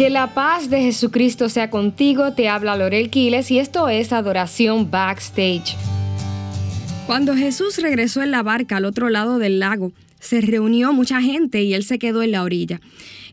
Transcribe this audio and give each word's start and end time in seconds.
Que 0.00 0.08
la 0.08 0.32
paz 0.32 0.70
de 0.70 0.80
Jesucristo 0.80 1.50
sea 1.50 1.68
contigo, 1.68 2.32
te 2.32 2.48
habla 2.48 2.74
Lorel 2.74 3.10
Quiles 3.10 3.50
y 3.50 3.58
esto 3.58 3.90
es 3.90 4.14
Adoración 4.14 4.90
Backstage. 4.90 5.76
Cuando 7.06 7.36
Jesús 7.36 7.76
regresó 7.82 8.22
en 8.22 8.30
la 8.30 8.42
barca 8.42 8.78
al 8.78 8.86
otro 8.86 9.10
lado 9.10 9.38
del 9.38 9.58
lago, 9.58 9.92
se 10.18 10.40
reunió 10.40 10.94
mucha 10.94 11.20
gente 11.20 11.64
y 11.64 11.74
él 11.74 11.84
se 11.84 11.98
quedó 11.98 12.22
en 12.22 12.32
la 12.32 12.44
orilla. 12.44 12.80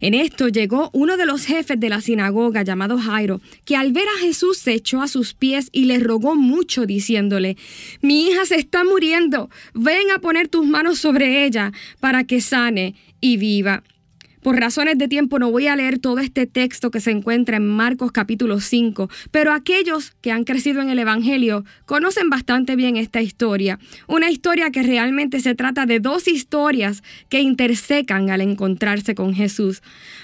En 0.02 0.14
esto 0.14 0.50
llegó 0.50 0.90
uno 0.92 1.16
de 1.16 1.26
los 1.26 1.46
jefes 1.46 1.80
de 1.80 1.88
la 1.88 2.02
sinagoga 2.02 2.64
llamado 2.64 2.98
Jairo, 2.98 3.40
que 3.64 3.78
al 3.78 3.94
ver 3.94 4.10
a 4.18 4.20
Jesús 4.20 4.58
se 4.58 4.74
echó 4.74 5.02
a 5.02 5.08
sus 5.08 5.34
pies 5.34 5.70
y 5.72 5.86
le 5.86 6.00
rogó 6.00 6.36
mucho 6.36 6.86
diciéndole, 6.86 7.56
mi 8.02 8.28
hija 8.28 8.46
se 8.46 8.56
está 8.56 8.84
muriendo, 8.84 9.50
ven 9.74 10.12
a 10.14 10.20
poner 10.20 10.50
tus 10.50 10.66
manos 10.66 11.00
sobre 11.00 11.46
ella 11.46 11.72
para 12.02 12.26
que 12.26 12.42
sane 12.42 12.96
y 13.22 13.38
viva. 13.38 13.84
Por 14.44 14.56
razones 14.56 15.00
de 15.00 15.08
tiempo 15.08 15.40
no 15.40 15.50
voy 15.50 15.66
a 15.68 15.76
leer 15.76 15.98
todo 15.98 16.20
este 16.20 16.46
texto 16.46 16.92
que 16.92 17.02
se 17.02 17.10
encuentra 17.10 17.58
en 17.58 17.68
Marcos 17.68 18.12
capítulo 18.12 18.60
5, 18.60 19.10
pero 19.32 19.52
aquellos 19.52 20.12
que 20.22 20.32
han 20.32 20.44
crecido 20.44 20.80
en 20.82 20.90
el 20.90 21.00
Evangelio 21.00 21.66
conocen 21.86 22.30
bastante 22.30 22.76
bien 22.76 22.98
esta 22.98 23.20
historia. 23.20 23.80
Una 24.08 24.30
historia 24.30 24.70
que 24.70 24.84
realmente 24.84 25.40
se 25.40 25.56
trata 25.56 25.88
de 25.88 26.00
dos 26.00 26.28
historias 26.28 27.02
que 27.30 27.42
intersecan 27.42 28.30
al 28.30 28.42
encontrarse 28.42 29.16
con 29.16 29.34
Jesús. 29.34 29.82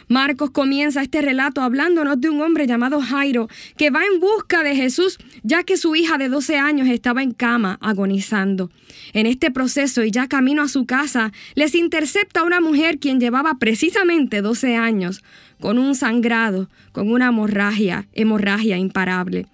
Marcos 0.08 0.52
comienza 0.52 1.02
este 1.02 1.24
relato 1.24 1.62
hablándonos 1.62 2.22
de 2.22 2.30
un 2.30 2.40
hombre 2.42 2.68
llamado 2.68 3.02
Jairo 3.02 3.50
que 3.78 3.90
va 3.90 4.04
en 4.06 4.20
busca 4.20 4.62
de 4.62 4.76
Jesús 4.76 5.18
ya 5.42 5.64
que 5.64 5.76
su 5.76 5.96
hija 5.96 6.20
de 6.20 6.30
12 6.30 6.58
años 6.58 6.88
estaba 6.88 7.24
en 7.24 7.32
cama 7.32 7.80
agonizando. 7.82 8.70
En 9.14 9.26
este 9.26 9.50
proceso 9.50 10.04
y 10.04 10.12
ya 10.12 10.28
camino 10.28 10.62
a 10.62 10.68
su 10.68 10.86
casa, 10.86 11.32
les 11.56 11.74
intercepta 11.74 12.44
una 12.44 12.62
mujer 12.62 13.00
quien 13.00 13.20
llevaba 13.20 13.56
precisamente 13.56 14.03
12 14.42 14.76
años 14.76 15.24
con 15.60 15.80
un 15.80 15.96
sangrado, 15.96 16.70
con 16.92 17.10
una 17.10 17.28
hemorragia, 17.28 18.08
hemorragia 18.14 18.78
imparable. 18.78 19.48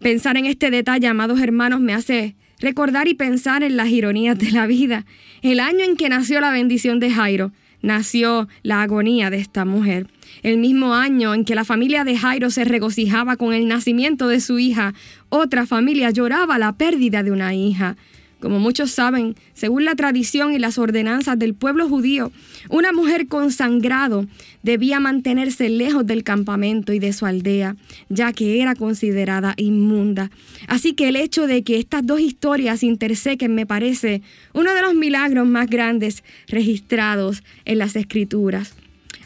Pensar 0.00 0.36
en 0.36 0.46
este 0.46 0.70
detalle, 0.70 1.06
amados 1.06 1.40
hermanos, 1.40 1.80
me 1.80 1.94
hace 1.94 2.34
recordar 2.60 3.08
y 3.08 3.14
pensar 3.14 3.62
en 3.62 3.76
las 3.76 3.88
ironías 3.88 4.38
de 4.38 4.50
la 4.50 4.66
vida. 4.66 5.06
El 5.42 5.60
año 5.60 5.84
en 5.84 5.96
que 5.96 6.08
nació 6.08 6.40
la 6.40 6.50
bendición 6.50 7.00
de 7.00 7.10
Jairo, 7.10 7.52
nació 7.82 8.48
la 8.62 8.82
agonía 8.82 9.30
de 9.30 9.38
esta 9.38 9.64
mujer. 9.64 10.08
El 10.42 10.58
mismo 10.58 10.94
año 10.94 11.34
en 11.34 11.44
que 11.44 11.54
la 11.54 11.64
familia 11.64 12.04
de 12.04 12.16
Jairo 12.16 12.50
se 12.50 12.64
regocijaba 12.64 13.36
con 13.36 13.54
el 13.54 13.66
nacimiento 13.66 14.28
de 14.28 14.40
su 14.40 14.58
hija, 14.58 14.94
otra 15.30 15.66
familia 15.66 16.10
lloraba 16.10 16.58
la 16.58 16.76
pérdida 16.76 17.22
de 17.22 17.32
una 17.32 17.54
hija. 17.54 17.96
Como 18.40 18.58
muchos 18.58 18.90
saben, 18.90 19.36
según 19.52 19.84
la 19.84 19.94
tradición 19.94 20.54
y 20.54 20.58
las 20.58 20.78
ordenanzas 20.78 21.38
del 21.38 21.54
pueblo 21.54 21.88
judío, 21.88 22.32
una 22.70 22.90
mujer 22.90 23.28
consangrado 23.28 24.26
debía 24.62 24.98
mantenerse 24.98 25.68
lejos 25.68 26.06
del 26.06 26.24
campamento 26.24 26.94
y 26.94 26.98
de 26.98 27.12
su 27.12 27.26
aldea, 27.26 27.76
ya 28.08 28.32
que 28.32 28.62
era 28.62 28.74
considerada 28.74 29.52
inmunda. 29.58 30.30
Así 30.68 30.94
que 30.94 31.08
el 31.08 31.16
hecho 31.16 31.46
de 31.46 31.62
que 31.62 31.78
estas 31.78 32.06
dos 32.06 32.20
historias 32.20 32.82
intersequen 32.82 33.54
me 33.54 33.66
parece 33.66 34.22
uno 34.54 34.72
de 34.74 34.82
los 34.82 34.94
milagros 34.94 35.46
más 35.46 35.68
grandes 35.68 36.24
registrados 36.48 37.42
en 37.66 37.78
las 37.78 37.94
escrituras. 37.94 38.74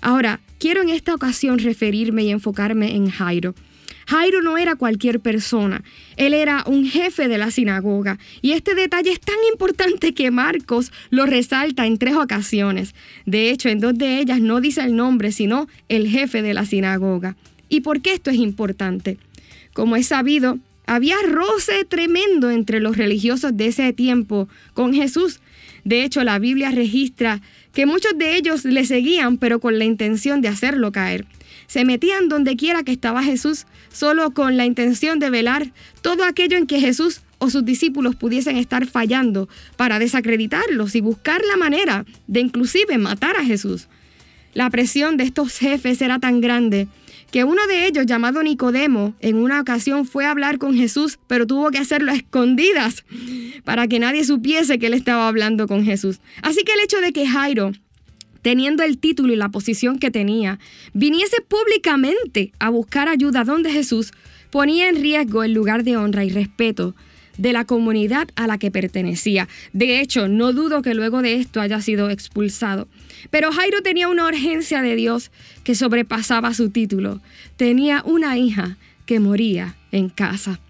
Ahora, 0.01 0.41
quiero 0.59 0.83
en 0.83 0.89
esta 0.89 1.15
ocasión 1.15 1.61
referirme 1.61 2.25
y 2.25 2.31
enfocarme 2.31 2.97
en 2.97 3.11
Jairo. 3.11 3.55
Jairo 4.07 4.43
no 4.43 4.59
era 4.59 4.77
cualquier 4.77 5.21
persona, 5.21 5.83
él 6.17 6.35
era 6.35 6.65
un 6.67 6.87
jefe 6.87 7.29
de 7.29 7.39
la 7.39 7.51
sinagoga. 7.51 8.19
Y 8.43 8.53
este 8.53 8.75
detalle 8.75 9.13
es 9.13 9.21
tan 9.21 9.37
importante 9.51 10.15
que 10.15 10.31
Marcos 10.31 10.93
lo 11.11 11.27
resalta 11.27 11.87
en 11.87 11.99
tres 11.99 12.15
ocasiones. 12.15 12.95
De 13.27 13.51
hecho, 13.51 13.69
en 13.69 13.81
dos 13.81 13.97
de 13.97 14.19
ellas 14.19 14.41
no 14.41 14.61
dice 14.61 14.83
el 14.83 14.97
nombre, 14.97 15.33
sino 15.33 15.69
el 15.89 16.09
jefe 16.09 16.43
de 16.43 16.55
la 16.55 16.67
sinagoga. 16.67 17.37
¿Y 17.69 17.81
por 17.81 18.01
qué 18.03 18.15
esto 18.15 18.31
es 18.31 18.37
importante? 18.37 19.19
Como 19.73 19.97
es 19.97 20.07
sabido, 20.07 20.59
había 20.87 21.17
roce 21.27 21.85
tremendo 21.85 22.51
entre 22.51 22.81
los 22.81 22.97
religiosos 22.97 23.57
de 23.57 23.67
ese 23.67 23.93
tiempo 23.93 24.49
con 24.75 24.95
Jesús. 24.95 25.41
De 25.85 26.05
hecho, 26.05 26.25
la 26.25 26.39
Biblia 26.39 26.71
registra 26.71 27.41
que 27.73 27.87
muchos 27.87 28.17
de 28.17 28.37
ellos 28.37 28.65
le 28.65 28.85
seguían, 28.85 29.39
pero 29.39 29.61
con 29.61 29.79
la 29.79 29.85
intención 29.85 30.41
de 30.41 30.49
hacerlo 30.49 30.93
caer. 30.93 31.27
Se 31.75 31.85
metían 31.85 32.29
donde 32.29 32.55
quiera 32.55 32.85
que 32.85 32.93
estaba 32.93 33.25
Jesús, 33.25 33.67
solo 33.93 34.31
con 34.31 34.57
la 34.57 34.65
intención 34.65 35.19
de 35.19 35.29
velar 35.29 35.73
todo 36.03 36.23
aquello 36.23 36.57
en 36.57 36.69
que 36.69 36.79
Jesús 36.79 37.23
o 37.39 37.51
sus 37.51 37.65
discípulos 37.65 38.15
pudiesen 38.15 38.57
estar 38.59 38.87
fallando 38.87 39.49
para 39.77 39.99
desacreditarlos 39.99 40.95
y 40.95 41.01
buscar 41.01 41.43
la 41.45 41.57
manera 41.57 42.07
de 42.29 42.39
inclusive 42.39 42.97
matar 42.97 43.37
a 43.37 43.45
Jesús. 43.45 43.89
La 44.53 44.71
presión 44.71 45.17
de 45.17 45.25
estos 45.25 45.59
jefes 45.59 46.01
era 46.01 46.21
tan 46.21 46.41
grande 46.41 46.87
que 47.33 47.43
uno 47.43 47.67
de 47.67 47.89
ellos, 47.89 48.07
llamado 48.07 48.41
Nicodemo, 48.45 49.17
en 49.19 49.35
una 49.35 49.61
ocasión 49.61 50.07
fue 50.07 50.27
a 50.27 50.31
hablar 50.31 50.59
con 50.59 50.77
Jesús, 50.77 51.19
pero 51.27 51.45
tuvo 51.45 51.73
que 51.73 51.79
hacerlo 51.79 52.13
a 52.13 52.15
escondidas 52.15 53.05
para 53.65 53.89
que 53.89 53.99
nadie 53.99 54.23
supiese 54.23 54.79
que 54.79 54.87
él 54.87 54.95
estaba 54.95 55.27
hablando 55.27 55.67
con 55.67 55.85
Jesús. 55.85 56.21
Así 56.41 56.63
que 56.63 56.75
el 56.75 56.85
hecho 56.85 57.01
de 57.01 57.13
que 57.13 57.27
Jairo 57.27 57.73
teniendo 58.45 58.83
el 58.83 58.99
título 58.99 59.33
y 59.33 59.37
la 59.37 59.49
posición 59.49 59.99
que 59.99 60.11
tenía, 60.11 60.59
viniese 60.93 61.41
públicamente 61.41 62.53
a 62.59 62.69
buscar 62.69 63.09
ayuda 63.09 63.43
donde 63.43 63.73
Jesús 63.73 64.13
ponía 64.51 64.91
en 64.91 64.97
riesgo 64.97 65.45
el 65.45 65.55
lugar 65.55 65.83
de 65.83 65.97
honra 65.97 66.27
y 66.27 66.29
respeto 66.29 66.95
de 67.39 67.55
la 67.55 67.65
comunidad 67.65 68.29
a 68.37 68.47
la 68.47 68.59
que 68.59 68.71
pertenecía. 68.71 69.49
De 69.73 69.99
hecho, 69.99 70.29
no 70.29 70.53
dudo 70.53 70.83
que 70.83 70.93
luego 70.93 71.23
de 71.23 71.37
esto 71.37 71.59
haya 71.59 71.81
sido 71.81 72.11
expulsado. 72.11 72.87
Pero 73.31 73.51
Jairo 73.51 73.81
tenía 73.81 74.09
una 74.09 74.27
urgencia 74.27 74.83
de 74.83 74.95
Dios 74.95 75.31
que 75.65 75.75
sobrepasaba 75.75 76.53
su 76.53 76.69
título. 76.69 77.23
Tenía 77.57 78.03
una 78.05 78.37
hija 78.37 78.77
que 79.07 79.21
moría 79.21 79.75
en 79.91 80.11
casa. 80.11 80.61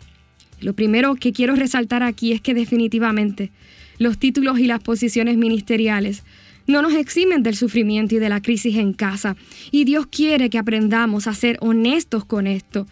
Lo 0.61 0.75
primero 0.75 1.17
que 1.17 1.33
quiero 1.33 1.57
resaltar 1.57 2.05
aquí 2.05 2.31
es 2.31 2.41
que 2.41 2.55
definitivamente 2.55 3.51
los 3.99 4.17
títulos 4.17 4.61
y 4.61 4.69
las 4.69 4.81
posiciones 4.81 5.37
ministeriales 5.37 6.23
no 6.67 6.83
nos 6.83 6.95
eximen 6.95 7.43
del 7.43 7.57
sufrimiento 7.57 8.15
y 8.15 8.19
de 8.19 8.29
la 8.29 8.41
crisis 8.41 8.77
en 8.77 8.93
casa. 8.93 9.37
Y 9.71 9.85
Dios 9.85 10.07
quiere 10.07 10.51
que 10.51 10.59
aprendamos 10.59 11.27
a 11.27 11.35
ser 11.35 11.59
honestos 11.61 12.25
con 12.25 12.47
esto. 12.47 12.87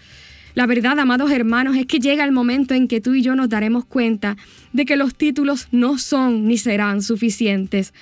La 0.54 0.66
verdad, 0.66 0.98
amados 0.98 1.30
hermanos, 1.30 1.76
es 1.76 1.86
que 1.86 1.98
llega 1.98 2.24
el 2.24 2.32
momento 2.32 2.74
en 2.74 2.86
que 2.86 3.00
tú 3.00 3.14
y 3.14 3.22
yo 3.22 3.34
nos 3.34 3.48
daremos 3.48 3.86
cuenta 3.86 4.36
de 4.72 4.84
que 4.84 4.96
los 4.96 5.14
títulos 5.14 5.68
no 5.70 5.96
son 5.96 6.46
ni 6.46 6.58
serán 6.58 7.02
suficientes. 7.02 7.94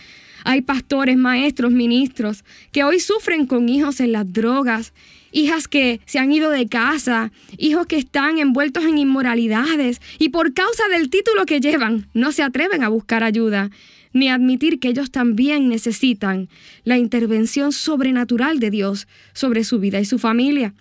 Hay 0.45 0.63
pastores, 0.63 1.17
maestros, 1.17 1.71
ministros 1.71 2.45
que 2.73 2.83
hoy 2.83 2.99
sufren 2.99 3.47
con 3.47 3.69
hijos 3.69 4.01
en 4.01 4.13
las 4.13 4.33
drogas, 4.33 4.93
hijas 5.33 5.69
que 5.69 6.01
se 6.07 6.19
han 6.19 6.33
ido 6.33 6.51
de 6.51 6.67
casa, 6.67 7.33
hijos 7.57 7.87
que 7.87 7.97
están 7.97 8.39
envueltos 8.39 8.85
en 8.85 8.99
inmoralidades 8.99 10.01
y 10.19 10.31
por 10.31 10.55
causa 10.55 10.89
del 10.89 11.11
título 11.11 11.47
que 11.47 11.61
llevan 11.61 12.09
no 12.15 12.33
se 12.33 12.43
atreven 12.43 12.83
a 12.85 12.89
buscar 12.89 13.25
ayuda 13.25 13.71
ni 14.13 14.29
admitir 14.29 14.81
que 14.81 14.89
ellos 14.89 15.11
también 15.11 15.69
necesitan 15.69 16.49
la 16.85 16.99
intervención 16.99 17.73
sobrenatural 17.73 18.59
de 18.59 18.71
Dios 18.71 19.07
sobre 19.33 19.65
su 19.65 19.79
vida 19.79 20.01
y 20.01 20.05
su 20.05 20.19
familia. 20.19 20.75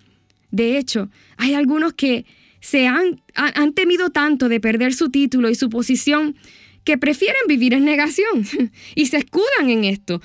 De 0.52 0.78
hecho, 0.78 1.10
hay 1.38 1.54
algunos 1.54 1.94
que 1.94 2.26
se 2.60 2.88
han, 2.88 3.22
han 3.36 3.74
temido 3.74 4.10
tanto 4.10 4.50
de 4.50 4.60
perder 4.60 4.94
su 4.94 5.10
título 5.10 5.50
y 5.50 5.56
su 5.56 5.70
posición 5.70 6.36
que 6.84 6.98
prefieren 6.98 7.42
vivir 7.48 7.74
en 7.74 7.86
negación 7.86 8.46
y 8.96 9.06
se 9.06 9.18
escudan 9.18 9.70
en 9.70 9.84
esto. 9.86 10.22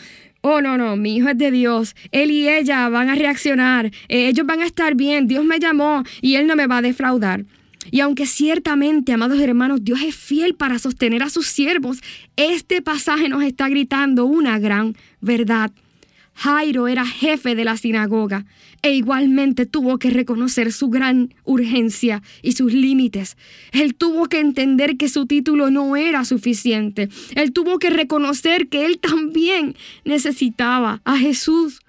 Oh, 0.46 0.60
no, 0.60 0.76
no, 0.76 0.94
mi 0.94 1.16
hijo 1.16 1.30
es 1.30 1.38
de 1.38 1.50
Dios. 1.50 1.96
Él 2.12 2.30
y 2.30 2.50
ella 2.50 2.90
van 2.90 3.08
a 3.08 3.14
reaccionar. 3.14 3.86
Eh, 4.08 4.28
ellos 4.28 4.46
van 4.46 4.60
a 4.60 4.66
estar 4.66 4.94
bien. 4.94 5.26
Dios 5.26 5.42
me 5.42 5.58
llamó 5.58 6.02
y 6.20 6.34
Él 6.34 6.46
no 6.46 6.54
me 6.54 6.66
va 6.66 6.76
a 6.76 6.82
defraudar. 6.82 7.46
Y 7.90 8.00
aunque 8.00 8.26
ciertamente, 8.26 9.14
amados 9.14 9.40
hermanos, 9.40 9.82
Dios 9.82 10.02
es 10.02 10.14
fiel 10.14 10.54
para 10.54 10.78
sostener 10.78 11.22
a 11.22 11.30
sus 11.30 11.46
siervos, 11.46 12.02
este 12.36 12.82
pasaje 12.82 13.30
nos 13.30 13.42
está 13.42 13.70
gritando 13.70 14.26
una 14.26 14.58
gran 14.58 14.94
verdad. 15.22 15.70
Jairo 16.34 16.88
era 16.88 17.06
jefe 17.06 17.54
de 17.54 17.64
la 17.64 17.76
sinagoga 17.76 18.44
e 18.82 18.94
igualmente 18.94 19.66
tuvo 19.66 19.98
que 19.98 20.10
reconocer 20.10 20.72
su 20.72 20.88
gran 20.88 21.32
urgencia 21.44 22.22
y 22.42 22.52
sus 22.52 22.72
límites. 22.74 23.36
Él 23.72 23.94
tuvo 23.94 24.26
que 24.26 24.40
entender 24.40 24.96
que 24.96 25.08
su 25.08 25.26
título 25.26 25.70
no 25.70 25.96
era 25.96 26.24
suficiente. 26.24 27.08
Él 27.34 27.52
tuvo 27.52 27.78
que 27.78 27.90
reconocer 27.90 28.68
que 28.68 28.84
él 28.84 28.98
también 28.98 29.76
necesitaba 30.04 31.00
a 31.04 31.16
Jesús. 31.16 31.80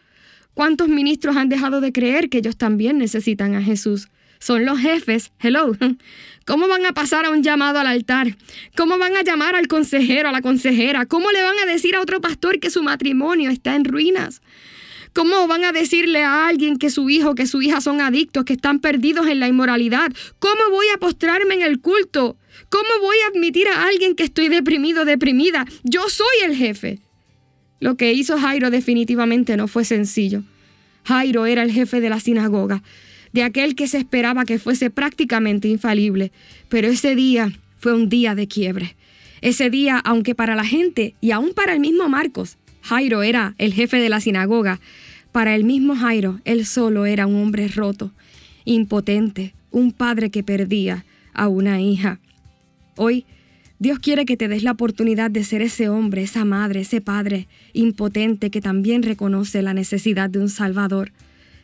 ¿Cuántos 0.53 0.87
ministros 0.87 1.35
han 1.35 1.49
dejado 1.49 1.81
de 1.81 1.91
creer 1.91 2.29
que 2.29 2.37
ellos 2.37 2.55
también 2.55 2.97
necesitan 2.97 3.55
a 3.55 3.61
Jesús? 3.61 4.07
Son 4.45 4.63
los 4.63 4.77
jefes, 4.77 5.31
hello. 5.39 5.75
¿Cómo 6.45 6.67
van 6.67 6.85
a 6.85 6.93
pasar 6.93 7.25
a 7.25 7.31
un 7.31 7.41
llamado 7.41 7.79
al 7.79 7.87
altar? 7.87 8.37
¿Cómo 8.77 8.99
van 8.99 9.15
a 9.15 9.23
llamar 9.23 9.55
al 9.55 9.67
consejero, 9.67 10.29
a 10.29 10.31
la 10.31 10.43
consejera? 10.43 11.07
¿Cómo 11.07 11.31
le 11.31 11.41
van 11.41 11.57
a 11.57 11.65
decir 11.65 11.95
a 11.95 12.01
otro 12.01 12.21
pastor 12.21 12.59
que 12.59 12.69
su 12.69 12.83
matrimonio 12.83 13.49
está 13.49 13.75
en 13.75 13.85
ruinas? 13.85 14.43
¿Cómo 15.13 15.47
van 15.47 15.63
a 15.63 15.71
decirle 15.71 16.23
a 16.23 16.47
alguien 16.47 16.77
que 16.77 16.91
su 16.91 17.09
hijo, 17.09 17.33
que 17.33 17.47
su 17.47 17.63
hija 17.63 17.81
son 17.81 18.01
adictos, 18.01 18.45
que 18.45 18.53
están 18.53 18.79
perdidos 18.81 19.25
en 19.25 19.39
la 19.39 19.47
inmoralidad? 19.47 20.11
¿Cómo 20.37 20.61
voy 20.69 20.85
a 20.93 20.99
postrarme 20.99 21.55
en 21.55 21.63
el 21.63 21.81
culto? 21.81 22.37
¿Cómo 22.69 22.89
voy 23.01 23.17
a 23.25 23.29
admitir 23.29 23.67
a 23.67 23.87
alguien 23.87 24.13
que 24.13 24.25
estoy 24.25 24.49
deprimido, 24.49 25.05
deprimida? 25.05 25.65
Yo 25.83 26.07
soy 26.09 26.43
el 26.43 26.55
jefe. 26.55 26.99
Lo 27.79 27.97
que 27.97 28.13
hizo 28.13 28.37
Jairo 28.37 28.69
definitivamente 28.69 29.57
no 29.57 29.67
fue 29.67 29.85
sencillo. 29.85 30.43
Jairo 31.05 31.47
era 31.47 31.63
el 31.63 31.71
jefe 31.71 31.99
de 31.99 32.09
la 32.09 32.19
sinagoga, 32.19 32.83
de 33.35 33.43
aquel 33.43 33.75
que 33.75 33.89
se 33.89 33.97
esperaba 33.97 34.45
que 34.45 34.59
fuese 34.59 34.89
prácticamente 34.89 35.67
infalible, 35.67 36.31
pero 36.69 36.87
ese 36.87 37.15
día 37.15 37.51
fue 37.77 37.93
un 37.93 38.07
día 38.07 38.33
de 38.33 38.47
quiebre. 38.47 38.95
Ese 39.41 39.69
día, 39.69 39.97
aunque 40.05 40.33
para 40.35 40.55
la 40.55 40.63
gente 40.63 41.15
y 41.19 41.31
aún 41.31 41.51
para 41.53 41.73
el 41.73 41.81
mismo 41.81 42.07
Marcos, 42.07 42.57
Jairo 42.81 43.23
era 43.23 43.53
el 43.57 43.73
jefe 43.73 43.97
de 43.97 44.07
la 44.07 44.21
sinagoga, 44.21 44.79
para 45.33 45.53
el 45.53 45.65
mismo 45.65 45.97
Jairo, 45.97 46.39
él 46.45 46.65
solo 46.65 47.05
era 47.05 47.27
un 47.27 47.35
hombre 47.35 47.67
roto, 47.67 48.13
impotente, 48.63 49.53
un 49.69 49.91
padre 49.91 50.29
que 50.29 50.41
perdía 50.41 51.03
a 51.33 51.49
una 51.49 51.81
hija. 51.81 52.21
Hoy, 52.95 53.25
Dios 53.79 53.99
quiere 53.99 54.23
que 54.23 54.37
te 54.37 54.47
des 54.47 54.63
la 54.63 54.71
oportunidad 54.71 55.29
de 55.29 55.43
ser 55.43 55.61
ese 55.61 55.89
hombre, 55.89 56.23
esa 56.23 56.45
madre, 56.45 56.79
ese 56.79 57.01
padre 57.01 57.49
impotente 57.73 58.49
que 58.49 58.61
también 58.61 59.03
reconoce 59.03 59.61
la 59.61 59.73
necesidad 59.73 60.29
de 60.29 60.39
un 60.39 60.47
Salvador. 60.47 61.11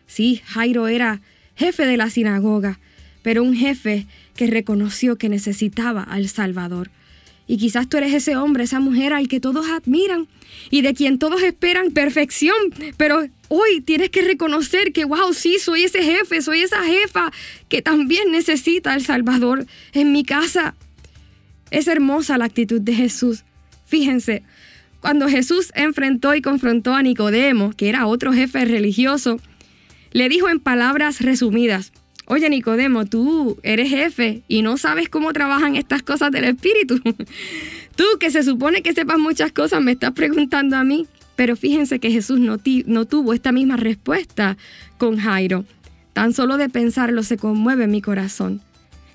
Sí, 0.05 0.41
Jairo 0.43 0.89
era 0.89 1.21
jefe 1.55 1.85
de 1.85 1.97
la 1.97 2.09
sinagoga, 2.09 2.79
pero 3.21 3.43
un 3.43 3.55
jefe 3.55 4.07
que 4.35 4.47
reconoció 4.47 5.17
que 5.17 5.29
necesitaba 5.29 6.03
al 6.03 6.27
Salvador. 6.27 6.89
Y 7.47 7.57
quizás 7.57 7.89
tú 7.89 7.97
eres 7.97 8.13
ese 8.13 8.35
hombre, 8.37 8.63
esa 8.63 8.79
mujer 8.79 9.13
al 9.13 9.27
que 9.27 9.39
todos 9.39 9.67
admiran 9.69 10.27
y 10.69 10.81
de 10.83 10.93
quien 10.93 11.19
todos 11.19 11.43
esperan 11.43 11.91
perfección, 11.91 12.55
pero 12.97 13.27
hoy 13.49 13.81
tienes 13.81 14.09
que 14.09 14.21
reconocer 14.21 14.93
que, 14.93 15.05
wow, 15.05 15.33
sí, 15.33 15.57
soy 15.59 15.83
ese 15.83 16.01
jefe, 16.01 16.41
soy 16.41 16.61
esa 16.61 16.83
jefa 16.83 17.31
que 17.67 17.81
también 17.81 18.31
necesita 18.31 18.93
al 18.93 19.03
Salvador 19.03 19.65
en 19.91 20.13
mi 20.13 20.23
casa. 20.23 20.75
Es 21.71 21.87
hermosa 21.87 22.37
la 22.37 22.45
actitud 22.45 22.79
de 22.79 22.93
Jesús. 22.93 23.43
Fíjense, 23.85 24.43
cuando 25.01 25.27
Jesús 25.27 25.71
enfrentó 25.75 26.33
y 26.35 26.41
confrontó 26.41 26.93
a 26.93 27.03
Nicodemo, 27.03 27.73
que 27.73 27.89
era 27.89 28.07
otro 28.07 28.31
jefe 28.31 28.63
religioso, 28.63 29.41
le 30.11 30.29
dijo 30.29 30.49
en 30.49 30.59
palabras 30.59 31.21
resumidas, 31.21 31.91
Oye 32.31 32.49
Nicodemo, 32.49 33.05
tú 33.05 33.57
eres 33.61 33.89
jefe 33.89 34.43
y 34.47 34.61
no 34.61 34.77
sabes 34.77 35.09
cómo 35.09 35.33
trabajan 35.33 35.75
estas 35.75 36.01
cosas 36.01 36.31
del 36.31 36.45
Espíritu. 36.45 37.01
tú 37.95 38.05
que 38.21 38.31
se 38.31 38.43
supone 38.43 38.81
que 38.83 38.93
sepas 38.93 39.19
muchas 39.19 39.51
cosas, 39.51 39.81
me 39.81 39.91
estás 39.91 40.11
preguntando 40.11 40.77
a 40.77 40.83
mí. 40.85 41.07
Pero 41.35 41.57
fíjense 41.57 41.99
que 41.99 42.11
Jesús 42.11 42.39
no, 42.39 42.57
tuvo 43.05 43.33
esta 43.33 43.51
misma 43.51 43.75
respuesta 43.75 44.57
con 44.97 45.17
Jairo. 45.17 45.65
Tan 46.13 46.33
solo 46.33 46.57
de 46.57 46.69
pensarlo 46.69 47.23
se 47.23 47.37
conmueve 47.37 47.87
mi 47.87 48.01
corazón. 48.01 48.61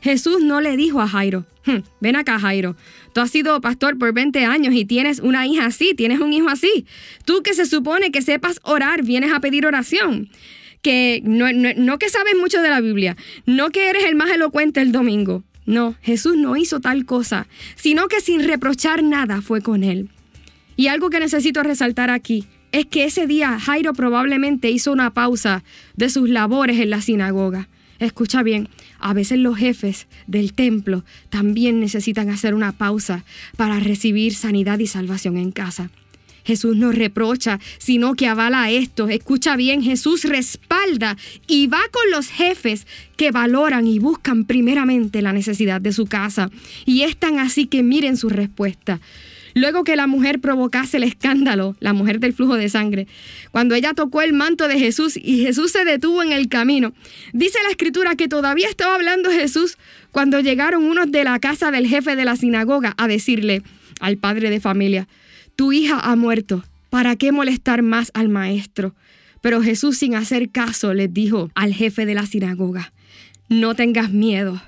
Jesús 0.03 0.43
no 0.43 0.61
le 0.61 0.77
dijo 0.77 1.01
a 1.01 1.09
Jairo, 1.09 1.47
hm, 1.65 1.85
ven 2.01 2.17
acá 2.17 2.39
Jairo, 2.39 2.77
tú 3.13 3.21
has 3.21 3.31
sido 3.31 3.61
pastor 3.61 3.97
por 3.97 4.13
20 4.13 4.45
años 4.45 4.75
y 4.75 4.85
tienes 4.85 5.21
una 5.21 5.47
hija 5.47 5.67
así, 5.67 5.95
tienes 5.95 6.21
un 6.21 6.33
hijo 6.33 6.49
así. 6.49 6.85
Tú 7.25 7.43
que 7.43 7.55
se 7.55 7.65
supone 7.65 8.11
que 8.11 8.23
sepas 8.23 8.61
orar, 8.63 9.03
vienes 9.03 9.33
a 9.33 9.41
pedir 9.41 9.67
oración 9.67 10.29
que 10.87 11.21
no, 11.25 11.99
que 11.99 12.09
sabes 12.09 12.37
mucho 12.41 12.63
de 12.63 12.71
la 12.71 12.81
Biblia, 12.81 13.17
no 13.45 13.71
que 13.71 13.91
eres 13.91 14.05
el 14.05 14.15
más 14.15 14.31
elocuente 14.31 14.81
el 14.81 14.93
domingo. 14.93 15.43
No, 15.65 15.97
Jesús 16.01 16.37
no 16.37 16.57
hizo 16.57 16.79
tal 16.79 17.05
cosa, 17.05 17.49
sino 17.75 18.07
que 18.07 18.21
sin 18.21 18.47
reprochar 18.47 19.03
nada 19.03 19.43
fue 19.43 19.63
con 19.63 19.83
él. 19.83 20.11
Y 20.77 20.87
algo 20.87 21.11
que 21.11 21.19
necesito 21.19 21.65
resaltar 21.65 22.09
aquí 22.09 22.47
es 22.71 22.87
que 22.87 23.03
ese 23.03 23.27
día 23.27 23.59
Jairo 23.59 23.95
probablemente 23.95 24.71
hizo 24.71 24.93
una 24.93 25.13
pausa 25.13 25.65
de 25.97 26.09
sus 26.09 26.31
labores 26.31 26.79
en 26.79 26.91
la 26.91 27.01
sinagoga. 27.01 27.69
Escucha 27.99 28.45
bien, 28.45 28.69
a 29.01 29.13
veces 29.13 29.41
los 29.41 29.59
jefes 29.59 30.07
del 30.29 30.53
templo 30.53 31.05
también 31.31 31.81
necesitan 31.81 32.31
hacer 32.31 32.55
una 32.55 32.71
pausa 32.71 33.25
para 33.57 33.81
recibir 33.81 34.37
sanidad 34.37 34.79
y 34.79 34.87
salvación 34.87 35.37
en 35.37 35.51
casa. 35.51 35.91
Jesús 36.47 36.77
no 36.77 36.93
reprocha, 36.93 37.59
sino 37.79 38.15
que 38.15 38.29
avala 38.29 38.71
esto. 38.71 39.09
Escucha 39.09 39.57
bien, 39.57 39.83
Jesús 39.83 40.25
respalda 40.25 41.17
y 41.47 41.67
va 41.67 41.81
con 41.91 42.11
los 42.11 42.29
jefes 42.29 42.87
que 43.17 43.33
valoran 43.33 43.87
y 43.87 43.99
buscan 43.99 44.45
primeramente 44.45 45.23
la 45.23 45.33
necesidad 45.33 45.81
de 45.81 45.93
su 45.93 46.07
casa. 46.07 46.51
Y 46.85 47.03
es 47.03 47.17
tan 47.17 47.39
así 47.39 47.67
que 47.67 47.83
miren 47.83 48.17
su 48.17 48.29
respuesta. 48.29 49.01
Luego 49.57 49.85
que 49.85 49.97
la 49.97 50.07
mujer 50.07 50.39
provocase 50.39 50.99
el 50.99 51.05
escándalo, 51.05 51.77
la 51.81 51.95
mujer 51.95 52.21
del 52.21 52.35
flujo 52.35 52.57
de 52.57 52.69
sangre, 52.69 53.07
cuando 53.53 53.75
ella 53.75 53.95
tocó 53.95 54.21
el 54.21 54.35
manto 54.35 54.69
de 54.69 54.79
Jesús 54.79 55.17
y 55.17 55.41
Jesús 55.41 55.73
se 55.73 55.87
detuvo 55.87 56.23
en 56.23 56.33
el 56.33 56.51
camino, 56.51 56.93
dice 57.33 57.59
la 57.65 57.71
escritura 57.71 58.17
que 58.17 58.29
todavía 58.29 58.69
estaba 58.69 58.95
hablando 58.95 59.31
Jesús 59.31 59.79
cuando 60.13 60.41
llegaron 60.41 60.85
unos 60.85 61.11
de 61.11 61.25
la 61.25 61.39
casa 61.39 61.71
del 61.71 61.87
jefe 61.87 62.17
de 62.17 62.27
la 62.27 62.37
sinagoga 62.37 62.93
a 62.99 63.09
decirle 63.09 63.63
al 63.99 64.19
padre 64.19 64.51
de 64.51 64.61
familia, 64.61 65.09
tu 65.57 65.73
hija 65.73 65.99
ha 65.99 66.15
muerto, 66.17 66.63
¿para 66.91 67.17
qué 67.17 67.33
molestar 67.33 67.83
más 67.83 68.11
al 68.15 68.29
maestro? 68.29 68.95
Pero 69.41 69.63
Jesús 69.63 69.99
sin 69.99 70.15
hacer 70.15 70.51
caso 70.51 70.95
les 70.95 71.13
dijo 71.13 71.51
al 71.55 71.73
jefe 71.73 72.07
de 72.07 72.15
la 72.15 72.27
sinagoga, 72.27 72.93
no 73.49 73.75
tengas 73.75 74.13
miedo, 74.13 74.61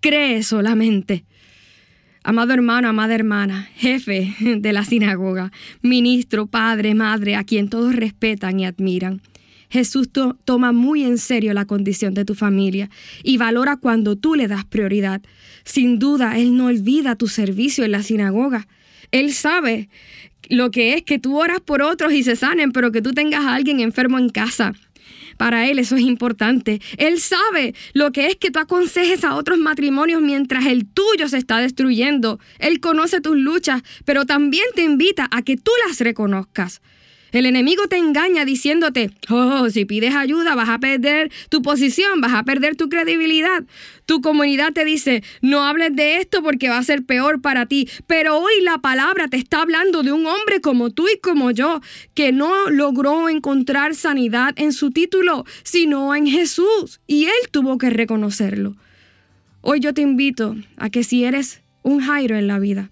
cree 0.00 0.42
solamente. 0.42 1.24
Amado 2.22 2.52
hermano, 2.52 2.88
amada 2.88 3.14
hermana, 3.14 3.68
jefe 3.76 4.34
de 4.40 4.72
la 4.72 4.84
sinagoga, 4.84 5.52
ministro, 5.82 6.46
padre, 6.46 6.94
madre, 6.94 7.36
a 7.36 7.44
quien 7.44 7.68
todos 7.68 7.94
respetan 7.94 8.60
y 8.60 8.66
admiran. 8.66 9.22
Jesús 9.70 10.10
toma 10.44 10.72
muy 10.72 11.04
en 11.04 11.18
serio 11.18 11.54
la 11.54 11.64
condición 11.64 12.12
de 12.12 12.24
tu 12.24 12.34
familia 12.34 12.90
y 13.22 13.36
valora 13.36 13.76
cuando 13.76 14.16
tú 14.16 14.34
le 14.34 14.48
das 14.48 14.64
prioridad. 14.64 15.22
Sin 15.64 16.00
duda, 16.00 16.38
Él 16.38 16.56
no 16.56 16.66
olvida 16.66 17.14
tu 17.14 17.28
servicio 17.28 17.84
en 17.84 17.92
la 17.92 18.02
sinagoga. 18.02 18.66
Él 19.12 19.32
sabe 19.32 19.88
lo 20.48 20.70
que 20.70 20.94
es 20.94 21.02
que 21.02 21.18
tú 21.18 21.40
oras 21.40 21.60
por 21.60 21.82
otros 21.82 22.12
y 22.12 22.22
se 22.22 22.36
sanen, 22.36 22.72
pero 22.72 22.92
que 22.92 23.02
tú 23.02 23.12
tengas 23.12 23.44
a 23.44 23.54
alguien 23.54 23.80
enfermo 23.80 24.18
en 24.18 24.30
casa. 24.30 24.74
Para 25.36 25.66
Él 25.68 25.78
eso 25.78 25.96
es 25.96 26.02
importante. 26.02 26.80
Él 26.98 27.18
sabe 27.18 27.74
lo 27.94 28.12
que 28.12 28.26
es 28.26 28.36
que 28.36 28.50
tú 28.50 28.58
aconsejes 28.58 29.24
a 29.24 29.36
otros 29.36 29.58
matrimonios 29.58 30.20
mientras 30.20 30.66
el 30.66 30.86
tuyo 30.86 31.28
se 31.28 31.38
está 31.38 31.58
destruyendo. 31.58 32.38
Él 32.58 32.80
conoce 32.80 33.20
tus 33.20 33.36
luchas, 33.36 33.82
pero 34.04 34.26
también 34.26 34.66
te 34.74 34.82
invita 34.82 35.28
a 35.30 35.42
que 35.42 35.56
tú 35.56 35.72
las 35.86 35.98
reconozcas. 36.00 36.82
El 37.32 37.46
enemigo 37.46 37.86
te 37.86 37.96
engaña 37.96 38.44
diciéndote, 38.44 39.10
oh, 39.28 39.70
si 39.70 39.84
pides 39.84 40.14
ayuda 40.14 40.54
vas 40.54 40.68
a 40.68 40.78
perder 40.78 41.30
tu 41.48 41.62
posición, 41.62 42.20
vas 42.20 42.34
a 42.34 42.42
perder 42.42 42.76
tu 42.76 42.88
credibilidad. 42.88 43.64
Tu 44.06 44.20
comunidad 44.20 44.72
te 44.72 44.84
dice, 44.84 45.22
no 45.40 45.64
hables 45.64 45.94
de 45.94 46.16
esto 46.16 46.42
porque 46.42 46.68
va 46.68 46.78
a 46.78 46.82
ser 46.82 47.04
peor 47.04 47.40
para 47.40 47.66
ti. 47.66 47.88
Pero 48.06 48.38
hoy 48.38 48.52
la 48.62 48.78
palabra 48.78 49.28
te 49.28 49.36
está 49.36 49.62
hablando 49.62 50.02
de 50.02 50.12
un 50.12 50.26
hombre 50.26 50.60
como 50.60 50.90
tú 50.90 51.06
y 51.06 51.18
como 51.20 51.52
yo, 51.52 51.80
que 52.14 52.32
no 52.32 52.68
logró 52.70 53.28
encontrar 53.28 53.94
sanidad 53.94 54.52
en 54.56 54.72
su 54.72 54.90
título, 54.90 55.44
sino 55.62 56.14
en 56.14 56.26
Jesús. 56.26 57.00
Y 57.06 57.26
él 57.26 57.50
tuvo 57.52 57.78
que 57.78 57.90
reconocerlo. 57.90 58.76
Hoy 59.60 59.80
yo 59.80 59.94
te 59.94 60.02
invito 60.02 60.56
a 60.76 60.90
que 60.90 61.04
si 61.04 61.24
eres 61.24 61.62
un 61.82 62.00
Jairo 62.00 62.36
en 62.36 62.48
la 62.48 62.58
vida, 62.58 62.90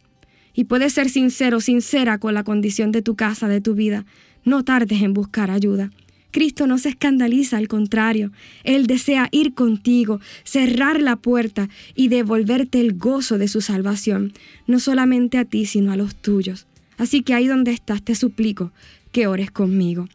y 0.59 0.65
puedes 0.65 0.93
ser 0.93 1.09
sincero, 1.09 1.61
sincera 1.61 2.19
con 2.19 2.35
la 2.35 2.43
condición 2.43 2.91
de 2.91 3.01
tu 3.01 3.15
casa, 3.15 3.47
de 3.47 3.61
tu 3.61 3.77
vida, 3.77 4.07
no 4.49 4.65
tardes 4.65 5.03
en 5.03 5.15
buscar 5.15 5.51
ayuda. 5.51 5.91
Cristo 6.31 6.67
no 6.67 6.77
se 6.79 6.91
escandaliza, 6.91 7.57
al 7.57 7.69
contrario, 7.69 8.33
Él 8.63 8.87
desea 8.87 9.29
ir 9.33 9.55
contigo, 9.55 10.21
cerrar 10.45 11.01
la 11.01 11.17
puerta 11.17 11.69
y 11.95 12.09
devolverte 12.09 12.81
el 12.81 12.99
gozo 12.99 13.39
de 13.39 13.49
su 13.49 13.61
salvación, 13.61 14.33
no 14.67 14.79
solamente 14.79 15.39
a 15.39 15.45
ti, 15.45 15.65
sino 15.65 15.91
a 15.91 15.97
los 15.97 16.15
tuyos. 16.15 16.67
Así 16.99 17.23
que 17.23 17.33
ahí 17.33 17.47
donde 17.47 17.71
estás, 17.71 18.03
te 18.03 18.15
suplico 18.15 18.73
que 19.13 19.27
ores 19.27 19.51
conmigo. 19.51 20.09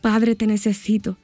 Padre, 0.00 0.34
te 0.34 0.46
necesito. 0.46 1.16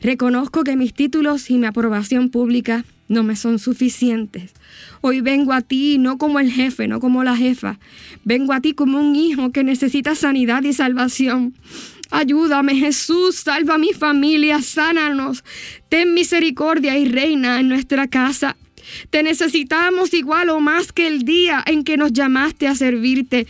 Reconozco 0.00 0.64
que 0.64 0.76
mis 0.76 0.94
títulos 0.94 1.50
y 1.50 1.58
mi 1.58 1.66
aprobación 1.66 2.30
pública 2.30 2.84
no 3.08 3.22
me 3.22 3.36
son 3.36 3.58
suficientes. 3.58 4.52
Hoy 5.00 5.20
vengo 5.20 5.52
a 5.52 5.62
ti 5.62 5.98
no 5.98 6.18
como 6.18 6.38
el 6.38 6.52
jefe, 6.52 6.86
no 6.86 7.00
como 7.00 7.24
la 7.24 7.36
jefa. 7.36 7.78
Vengo 8.24 8.52
a 8.52 8.60
ti 8.60 8.74
como 8.74 9.00
un 9.00 9.16
hijo 9.16 9.50
que 9.50 9.64
necesita 9.64 10.14
sanidad 10.14 10.62
y 10.62 10.72
salvación. 10.72 11.54
Ayúdame 12.10 12.74
Jesús, 12.76 13.36
salva 13.36 13.74
a 13.74 13.78
mi 13.78 13.92
familia, 13.92 14.62
sánanos. 14.62 15.44
Ten 15.88 16.14
misericordia 16.14 16.96
y 16.96 17.06
reina 17.06 17.60
en 17.60 17.68
nuestra 17.68 18.08
casa. 18.08 18.56
Te 19.10 19.22
necesitamos 19.22 20.14
igual 20.14 20.48
o 20.50 20.60
más 20.60 20.92
que 20.92 21.06
el 21.06 21.24
día 21.24 21.62
en 21.66 21.84
que 21.84 21.96
nos 21.96 22.12
llamaste 22.12 22.68
a 22.68 22.74
servirte. 22.74 23.46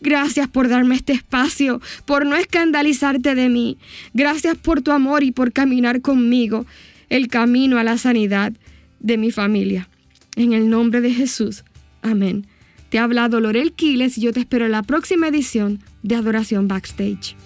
Gracias 0.00 0.48
por 0.48 0.68
darme 0.68 0.94
este 0.94 1.12
espacio, 1.12 1.80
por 2.06 2.24
no 2.24 2.36
escandalizarte 2.36 3.34
de 3.34 3.48
mí. 3.48 3.78
Gracias 4.14 4.56
por 4.56 4.82
tu 4.82 4.92
amor 4.92 5.22
y 5.22 5.32
por 5.32 5.52
caminar 5.52 6.00
conmigo 6.00 6.66
el 7.08 7.28
camino 7.28 7.78
a 7.78 7.84
la 7.84 7.98
sanidad 7.98 8.52
de 9.00 9.16
mi 9.16 9.30
familia. 9.30 9.88
En 10.36 10.52
el 10.52 10.68
nombre 10.68 11.00
de 11.00 11.12
Jesús. 11.12 11.64
Amén. 12.02 12.46
Te 12.90 12.98
ha 12.98 13.04
hablado 13.04 13.40
Quiles 13.74 14.16
y 14.18 14.22
yo 14.22 14.32
te 14.32 14.40
espero 14.40 14.66
en 14.66 14.72
la 14.72 14.82
próxima 14.82 15.28
edición 15.28 15.80
de 16.02 16.14
Adoración 16.14 16.68
Backstage. 16.68 17.36